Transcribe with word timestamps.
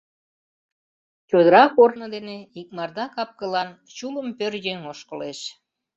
«Чодыра 1.29 1.63
корно 1.75 2.05
дене 2.15 2.37
икмарда 2.59 3.05
кап-кылан, 3.15 3.69
чулым 3.95 4.27
пӧръеҥ 4.37 4.79
ошкылеш. 4.91 5.39